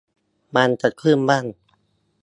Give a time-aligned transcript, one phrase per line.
[0.55, 1.45] มันจะขึ้นบ้าง